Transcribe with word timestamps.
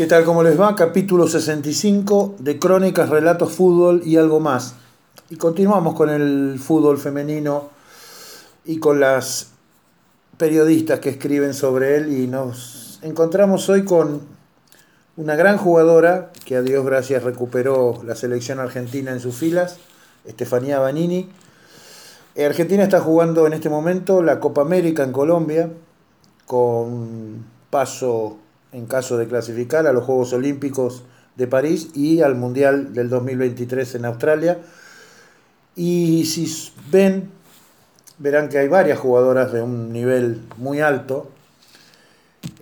¿Qué 0.00 0.06
tal? 0.06 0.24
¿Cómo 0.24 0.42
les 0.42 0.58
va? 0.58 0.74
Capítulo 0.74 1.28
65 1.28 2.36
de 2.38 2.58
Crónicas, 2.58 3.10
Relatos, 3.10 3.52
Fútbol 3.52 4.00
y 4.02 4.16
algo 4.16 4.40
más. 4.40 4.76
Y 5.28 5.36
continuamos 5.36 5.94
con 5.94 6.08
el 6.08 6.58
fútbol 6.58 6.96
femenino 6.96 7.68
y 8.64 8.78
con 8.78 8.98
las 8.98 9.50
periodistas 10.38 11.00
que 11.00 11.10
escriben 11.10 11.52
sobre 11.52 11.98
él 11.98 12.18
y 12.18 12.28
nos 12.28 12.98
encontramos 13.02 13.68
hoy 13.68 13.84
con 13.84 14.22
una 15.18 15.36
gran 15.36 15.58
jugadora 15.58 16.32
que 16.46 16.56
a 16.56 16.62
Dios 16.62 16.82
gracias 16.86 17.22
recuperó 17.22 18.00
la 18.02 18.14
selección 18.14 18.58
argentina 18.58 19.10
en 19.10 19.20
sus 19.20 19.34
filas, 19.34 19.76
Estefanía 20.24 20.78
Banini. 20.78 21.28
Argentina 22.42 22.84
está 22.84 23.00
jugando 23.00 23.46
en 23.46 23.52
este 23.52 23.68
momento 23.68 24.22
la 24.22 24.40
Copa 24.40 24.62
América 24.62 25.02
en 25.02 25.12
Colombia 25.12 25.70
con 26.46 27.44
paso 27.68 28.38
en 28.72 28.86
caso 28.86 29.16
de 29.16 29.26
clasificar 29.26 29.86
a 29.86 29.92
los 29.92 30.04
Juegos 30.04 30.32
Olímpicos 30.32 31.02
de 31.36 31.46
París 31.46 31.88
y 31.94 32.22
al 32.22 32.34
Mundial 32.34 32.94
del 32.94 33.08
2023 33.08 33.96
en 33.96 34.04
Australia. 34.04 34.58
Y 35.76 36.24
si 36.26 36.72
ven, 36.90 37.30
verán 38.18 38.48
que 38.48 38.58
hay 38.58 38.68
varias 38.68 38.98
jugadoras 38.98 39.52
de 39.52 39.62
un 39.62 39.92
nivel 39.92 40.42
muy 40.56 40.80
alto, 40.80 41.30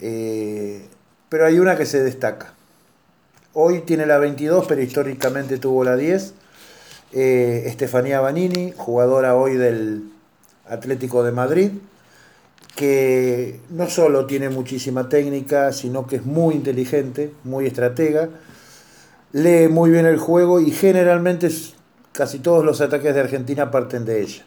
eh, 0.01 0.87
pero 1.29 1.47
hay 1.47 1.59
una 1.59 1.77
que 1.77 1.87
se 1.87 2.03
destaca. 2.03 2.55
Hoy 3.53 3.81
tiene 3.81 4.07
la 4.07 4.19
22, 4.19 4.67
pero 4.67 4.81
históricamente 4.81 5.59
tuvo 5.59 5.85
la 5.85 5.97
10. 5.97 6.35
Eh, 7.13 7.65
Estefanía 7.67 8.21
Banini, 8.21 8.73
jugadora 8.77 9.35
hoy 9.35 9.57
del 9.57 10.11
Atlético 10.69 11.25
de 11.25 11.33
Madrid 11.33 11.73
que 12.79 13.61
no 13.71 13.91
solo 13.91 14.27
tiene 14.27 14.51
muchísima 14.51 15.09
técnica, 15.09 15.73
sino 15.73 16.07
que 16.07 16.17
es 16.17 16.25
muy 16.25 16.55
inteligente, 16.55 17.35
muy 17.43 17.67
estratega, 17.67 18.29
lee 19.33 19.67
muy 19.69 19.91
bien 19.91 20.07
el 20.07 20.19
juego 20.19 20.61
y 20.61 20.71
generalmente 20.71 21.49
casi 22.13 22.39
todos 22.39 22.65
los 22.65 22.81
ataques 22.81 23.15
de 23.15 23.21
Argentina 23.21 23.71
parten 23.71 24.05
de 24.05 24.23
ella. 24.23 24.45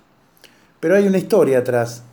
Pero 0.80 0.96
hay 0.96 1.08
una 1.08 1.18
historia 1.18 1.60
atrás. 1.60 2.04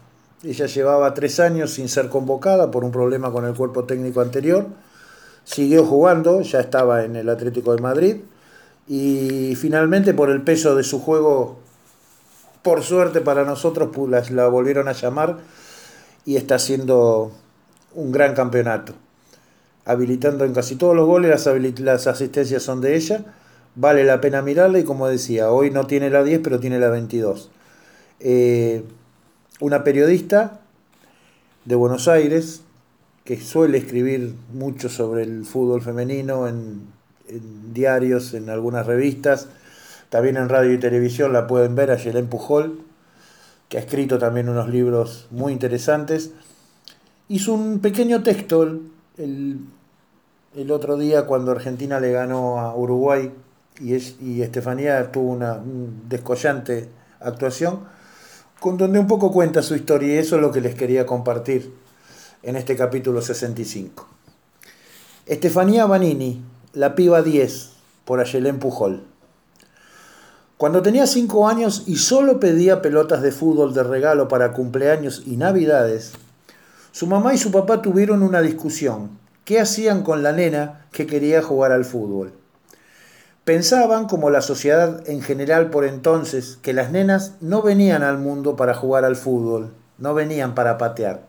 Ella 0.43 0.67
llevaba 0.67 1.15
tres 1.15 1.41
años 1.41 1.73
sin 1.73 1.89
ser 1.89 2.09
convocada 2.09 2.71
por 2.71 2.85
un 2.85 2.93
problema 2.93 3.33
con 3.33 3.45
el 3.45 3.55
cuerpo 3.55 3.85
técnico 3.85 4.21
anterior. 4.21 4.67
Siguió 5.45 5.85
jugando, 5.85 6.43
ya 6.43 6.61
estaba 6.61 7.05
en 7.05 7.17
el 7.17 7.29
Atlético 7.29 7.75
de 7.75 7.83
Madrid. 7.83 8.17
Y 8.87 9.55
finalmente 9.57 10.15
por 10.15 10.31
el 10.31 10.43
peso 10.43 10.75
de 10.75 10.83
su 10.83 11.01
juego, 11.01 11.59
por 12.62 12.83
suerte 12.83 13.21
para 13.21 13.45
nosotros, 13.45 13.91
la 14.31 14.49
volvieron 14.49 14.89
a 14.89 14.93
llamar 14.93 15.39
y 16.29 16.37
está 16.37 16.57
haciendo 16.57 17.33
un 17.95 18.12
gran 18.12 18.34
campeonato. 18.34 18.93
Habilitando 19.87 20.45
en 20.45 20.53
casi 20.53 20.77
todos 20.77 20.95
los 20.95 21.07
goles, 21.07 21.47
las, 21.81 22.07
asistencias 22.07 22.62
son 22.62 22.83
de 22.83 22.97
ella. 22.97 23.25
Vale 23.75 24.05
la 24.05 24.21
pena 24.21 24.43
mirarla 24.43 24.79
y 24.79 24.84
como 24.84 25.09
decía, 25.09 25.51
hoy 25.51 25.71
no 25.71 25.87
tiene 25.87 26.11
la 26.11 26.23
10, 26.23 26.41
pero 26.45 26.61
tiene 26.61 26.79
la 26.79 26.91
22. 26.91 27.51
Eh, 28.21 28.84
una 29.61 29.84
periodista 29.84 30.61
de 31.65 31.75
Buenos 31.77 32.09
Aires 32.09 32.61
que 33.25 33.41
suele 33.41 33.79
escribir 33.79 34.34
mucho 34.53 34.91
sobre 34.91 35.23
el 35.23 35.47
fútbol 35.47 35.81
femenino 35.81 36.47
en, 36.47 36.83
en 37.27 37.73
diarios, 37.73 38.34
en 38.34 38.51
algunas 38.51 38.87
revistas, 38.87 39.49
también 40.11 40.37
en 40.37 40.51
radio 40.51 40.75
y 40.75 40.79
televisión 40.79 41.33
la 41.33 41.47
pueden 41.47 41.75
ver 41.75 41.91
a 41.91 41.97
Yelén 41.97 42.27
Pujol, 42.27 42.83
que 43.69 43.77
ha 43.77 43.81
escrito 43.81 44.19
también 44.19 44.49
unos 44.49 44.69
libros 44.69 45.27
muy 45.31 45.53
interesantes. 45.53 46.33
Hizo 47.29 47.53
un 47.53 47.81
pequeño 47.81 48.23
texto 48.23 48.63
el, 49.19 49.61
el 50.55 50.71
otro 50.71 50.97
día 50.97 51.27
cuando 51.27 51.53
Argentina 51.53 52.01
le 52.01 52.13
ganó 52.13 52.59
a 52.59 52.75
Uruguay 52.75 53.33
y, 53.81 53.95
es, 53.95 54.17
y 54.21 54.43
Estefanía 54.43 55.13
tuvo 55.13 55.33
una 55.33 55.61
descollante 56.09 56.89
actuación, 57.21 57.81
con 58.61 58.77
donde 58.77 58.99
un 58.99 59.07
poco 59.07 59.31
cuenta 59.31 59.62
su 59.62 59.75
historia 59.75 60.15
y 60.15 60.19
eso 60.19 60.37
es 60.37 60.43
lo 60.43 60.51
que 60.51 60.61
les 60.61 60.75
quería 60.75 61.07
compartir 61.07 61.73
en 62.43 62.57
este 62.57 62.77
capítulo 62.77 63.21
65. 63.23 64.07
Estefanía 65.27 65.87
Banini, 65.87 66.43
la 66.73 66.95
piba 66.95 67.23
10, 67.23 67.73
por 68.05 68.21
Ayelén 68.21 68.59
Pujol. 68.59 69.05
Cuando 70.59 70.83
tenía 70.83 71.07
5 71.07 71.47
años 71.47 71.85
y 71.87 71.99
solo 71.99 72.41
pedía 72.41 72.83
pelotas 72.83 73.23
de 73.23 73.31
fútbol 73.31 73.75
de 73.75 73.85
regalo 73.85 74.27
para 74.27 74.53
cumpleaños 74.53 75.23
y 75.25 75.37
navidades, 75.37 76.15
su 76.91 77.07
mamá 77.07 77.33
y 77.33 77.39
su 77.39 77.53
papá 77.53 77.81
tuvieron 77.81 78.25
una 78.25 78.43
discusión. 78.43 79.21
¿Qué 79.45 79.61
hacían 79.61 80.03
con 80.03 80.25
la 80.25 80.33
nena 80.33 80.85
que 80.91 81.07
quería 81.07 81.43
jugar 81.43 81.71
al 81.71 81.85
fútbol? 81.85 82.33
Pensaban, 83.45 84.09
como 84.09 84.31
la 84.31 84.43
sociedad 84.43 85.09
en 85.09 85.23
general 85.23 85.71
por 85.71 85.85
entonces, 85.85 86.59
que 86.61 86.73
las 86.73 86.91
nenas 86.91 87.35
no 87.41 87.63
venían 87.63 88.03
al 88.03 88.19
mundo 88.19 88.57
para 88.57 88.75
jugar 88.75 89.05
al 89.05 89.15
fútbol, 89.15 89.73
no 89.97 90.13
venían 90.13 90.57
para 90.57 90.77
patear. 90.77 91.23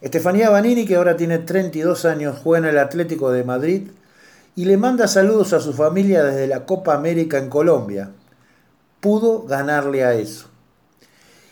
Estefanía 0.00 0.50
Banini, 0.50 0.86
que 0.86 0.96
ahora 0.96 1.16
tiene 1.16 1.38
32 1.38 2.04
años, 2.04 2.36
juega 2.42 2.66
en 2.66 2.74
el 2.74 2.80
Atlético 2.80 3.30
de 3.30 3.44
Madrid 3.44 3.90
y 4.56 4.64
le 4.64 4.76
manda 4.76 5.06
saludos 5.06 5.52
a 5.52 5.60
su 5.60 5.72
familia 5.72 6.24
desde 6.24 6.48
la 6.48 6.66
Copa 6.66 6.94
América 6.94 7.38
en 7.38 7.48
Colombia, 7.48 8.10
pudo 9.04 9.42
ganarle 9.42 10.02
a 10.02 10.14
eso. 10.14 10.46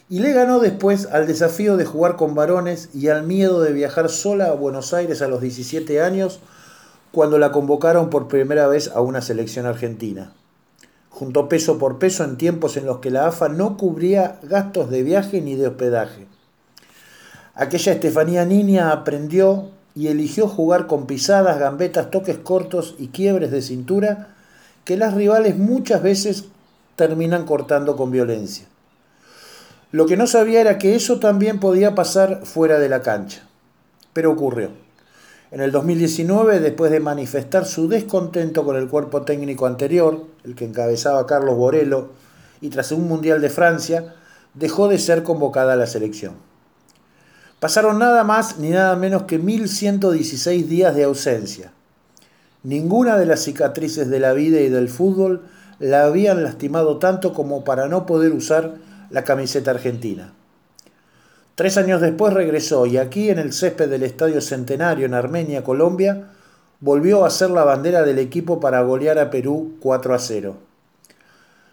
Y 0.08 0.20
le 0.20 0.32
ganó 0.32 0.58
después 0.58 1.06
al 1.12 1.26
desafío 1.26 1.76
de 1.76 1.84
jugar 1.84 2.16
con 2.16 2.34
varones 2.34 2.88
y 2.94 3.08
al 3.08 3.24
miedo 3.24 3.60
de 3.60 3.74
viajar 3.74 4.08
sola 4.08 4.46
a 4.46 4.54
Buenos 4.54 4.94
Aires 4.94 5.20
a 5.20 5.28
los 5.28 5.42
17 5.42 6.00
años 6.00 6.40
cuando 7.12 7.38
la 7.38 7.52
convocaron 7.52 8.08
por 8.08 8.26
primera 8.26 8.68
vez 8.68 8.90
a 8.94 9.02
una 9.02 9.20
selección 9.20 9.66
argentina. 9.66 10.32
Juntó 11.10 11.50
peso 11.50 11.76
por 11.76 11.98
peso 11.98 12.24
en 12.24 12.38
tiempos 12.38 12.78
en 12.78 12.86
los 12.86 13.00
que 13.00 13.10
la 13.10 13.26
AFA 13.26 13.50
no 13.50 13.76
cubría 13.76 14.38
gastos 14.44 14.88
de 14.88 15.02
viaje 15.02 15.42
ni 15.42 15.54
de 15.54 15.66
hospedaje. 15.66 16.26
Aquella 17.54 17.92
Estefanía 17.92 18.46
niña 18.46 18.92
aprendió 18.92 19.68
y 19.94 20.06
eligió 20.06 20.48
jugar 20.48 20.86
con 20.86 21.06
pisadas, 21.06 21.58
gambetas, 21.58 22.10
toques 22.10 22.38
cortos 22.38 22.94
y 22.98 23.08
quiebres 23.08 23.50
de 23.50 23.60
cintura 23.60 24.36
que 24.86 24.96
las 24.96 25.12
rivales 25.12 25.58
muchas 25.58 26.02
veces 26.02 26.46
terminan 26.96 27.44
cortando 27.44 27.96
con 27.96 28.10
violencia. 28.10 28.66
Lo 29.92 30.06
que 30.06 30.16
no 30.16 30.26
sabía 30.26 30.60
era 30.60 30.78
que 30.78 30.94
eso 30.94 31.18
también 31.20 31.60
podía 31.60 31.94
pasar 31.94 32.46
fuera 32.46 32.78
de 32.78 32.88
la 32.88 33.02
cancha. 33.02 33.42
Pero 34.12 34.30
ocurrió. 34.30 34.70
En 35.50 35.60
el 35.60 35.70
2019, 35.70 36.60
después 36.60 36.90
de 36.90 37.00
manifestar 37.00 37.66
su 37.66 37.88
descontento 37.88 38.64
con 38.64 38.76
el 38.76 38.88
cuerpo 38.88 39.20
técnico 39.20 39.66
anterior, 39.66 40.24
el 40.44 40.54
que 40.54 40.64
encabezaba 40.64 41.26
Carlos 41.26 41.56
Borello, 41.56 42.08
y 42.62 42.70
tras 42.70 42.90
un 42.92 43.06
Mundial 43.06 43.42
de 43.42 43.50
Francia, 43.50 44.14
dejó 44.54 44.88
de 44.88 44.98
ser 44.98 45.22
convocada 45.22 45.74
a 45.74 45.76
la 45.76 45.86
selección. 45.86 46.34
Pasaron 47.60 47.98
nada 47.98 48.24
más 48.24 48.58
ni 48.58 48.70
nada 48.70 48.96
menos 48.96 49.24
que 49.24 49.38
1116 49.38 50.68
días 50.70 50.94
de 50.94 51.04
ausencia. 51.04 51.72
Ninguna 52.62 53.18
de 53.18 53.26
las 53.26 53.44
cicatrices 53.44 54.08
de 54.08 54.20
la 54.20 54.32
vida 54.32 54.60
y 54.60 54.70
del 54.70 54.88
fútbol 54.88 55.42
la 55.82 56.04
habían 56.04 56.44
lastimado 56.44 56.98
tanto 56.98 57.32
como 57.32 57.64
para 57.64 57.88
no 57.88 58.06
poder 58.06 58.32
usar 58.32 58.74
la 59.10 59.24
camiseta 59.24 59.72
argentina. 59.72 60.32
Tres 61.56 61.76
años 61.76 62.00
después 62.00 62.32
regresó 62.32 62.86
y 62.86 62.98
aquí 62.98 63.30
en 63.30 63.40
el 63.40 63.52
césped 63.52 63.90
del 63.90 64.04
Estadio 64.04 64.40
Centenario 64.40 65.06
en 65.06 65.14
Armenia, 65.14 65.64
Colombia, 65.64 66.28
volvió 66.78 67.24
a 67.24 67.30
ser 67.30 67.50
la 67.50 67.64
bandera 67.64 68.04
del 68.04 68.20
equipo 68.20 68.60
para 68.60 68.80
golear 68.82 69.18
a 69.18 69.30
Perú 69.30 69.74
4 69.80 70.14
a 70.14 70.18
0. 70.20 70.56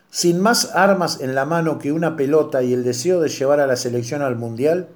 Sin 0.09 0.41
más 0.41 0.71
armas 0.73 1.21
en 1.21 1.35
la 1.35 1.45
mano 1.45 1.77
que 1.77 1.91
una 1.91 2.15
pelota 2.15 2.63
y 2.63 2.73
el 2.73 2.83
deseo 2.83 3.21
de 3.21 3.29
llevar 3.29 3.59
a 3.59 3.67
la 3.67 3.75
selección 3.75 4.23
al 4.23 4.35
Mundial, 4.35 4.87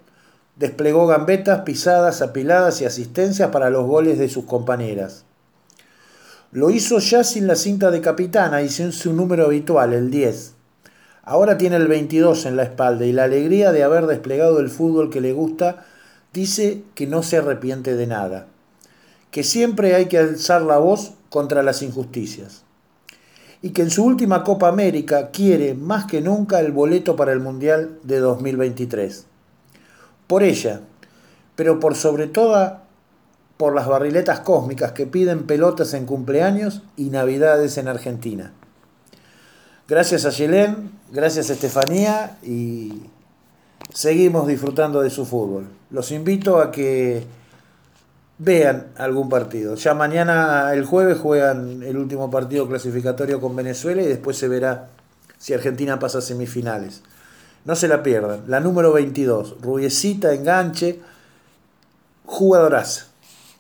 desplegó 0.56 1.06
gambetas, 1.06 1.62
pisadas, 1.62 2.24
apiladas 2.24 2.82
y 2.82 2.86
asistencias 2.86 3.52
para 3.52 3.70
los 3.70 3.86
goles 3.86 4.18
de 4.18 4.28
sus 4.28 4.46
compañeras. 4.46 5.24
Lo 6.54 6.70
hizo 6.70 7.00
ya 7.00 7.24
sin 7.24 7.48
la 7.48 7.56
cinta 7.56 7.90
de 7.90 8.00
capitana 8.00 8.62
y 8.62 8.70
sin 8.70 8.92
su 8.92 9.12
número 9.12 9.46
habitual, 9.46 9.92
el 9.92 10.12
10. 10.12 10.54
Ahora 11.24 11.58
tiene 11.58 11.78
el 11.78 11.88
22 11.88 12.46
en 12.46 12.58
la 12.58 12.62
espalda 12.62 13.06
y 13.06 13.12
la 13.12 13.24
alegría 13.24 13.72
de 13.72 13.82
haber 13.82 14.06
desplegado 14.06 14.60
el 14.60 14.70
fútbol 14.70 15.10
que 15.10 15.20
le 15.20 15.34
gusta 15.34 15.84
dice 16.32 16.84
que 16.94 17.08
no 17.08 17.24
se 17.24 17.38
arrepiente 17.38 17.96
de 17.96 18.06
nada, 18.06 18.46
que 19.32 19.42
siempre 19.42 19.96
hay 19.96 20.06
que 20.06 20.20
alzar 20.20 20.62
la 20.62 20.78
voz 20.78 21.14
contra 21.30 21.64
las 21.64 21.82
injusticias 21.82 22.64
y 23.64 23.72
que 23.72 23.82
en 23.82 23.90
su 23.90 24.06
última 24.06 24.44
Copa 24.44 24.68
América 24.68 25.32
quiere 25.32 25.74
más 25.74 26.06
que 26.06 26.22
nunca 26.22 26.60
el 26.60 26.72
boleto 26.72 27.16
para 27.16 27.34
el 27.34 27.40
Mundial 27.40 27.98
de 28.04 28.20
2023. 28.20 29.26
Por 30.28 30.44
ella, 30.44 30.82
pero 31.56 31.80
por 31.80 31.96
sobre 31.96 32.28
toda 32.28 32.84
por 33.64 33.74
las 33.74 33.88
barriletas 33.88 34.42
cósmicas 34.42 34.92
que 34.92 35.06
piden 35.06 35.44
pelotas 35.44 35.94
en 35.94 36.06
cumpleaños 36.06 36.82
y 36.98 37.06
navidades 37.12 37.78
en 37.78 37.88
Argentina. 37.88 38.52
Gracias 39.88 40.26
a 40.26 40.32
Yelén, 40.32 40.92
gracias 41.14 41.50
a 41.50 41.54
Estefanía 41.54 42.38
y 42.44 43.04
seguimos 43.94 44.48
disfrutando 44.48 45.02
de 45.02 45.10
su 45.10 45.26
fútbol. 45.26 45.70
Los 45.92 46.12
invito 46.12 46.60
a 46.60 46.72
que 46.72 47.24
vean 48.38 48.88
algún 48.98 49.30
partido. 49.30 49.76
Ya 49.76 49.94
mañana, 49.94 50.74
el 50.74 50.84
jueves, 50.84 51.18
juegan 51.18 51.84
el 51.84 51.96
último 51.96 52.30
partido 52.30 52.68
clasificatorio 52.68 53.40
con 53.40 53.56
Venezuela 53.56 54.02
y 54.02 54.08
después 54.08 54.36
se 54.36 54.50
verá 54.50 54.90
si 55.38 55.54
Argentina 55.54 56.00
pasa 56.00 56.18
a 56.18 56.22
semifinales. 56.22 57.02
No 57.64 57.78
se 57.78 57.88
la 57.88 58.04
pierdan. 58.04 58.44
La 58.48 58.60
número 58.60 58.92
22, 58.92 59.62
Rubiecita, 59.62 60.34
enganche, 60.34 61.00
jugadoraza. 62.26 63.13